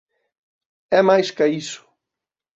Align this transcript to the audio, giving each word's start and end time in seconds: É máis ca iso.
É 0.99 1.01
máis 1.09 1.27
ca 1.37 1.45
iso. 1.61 1.81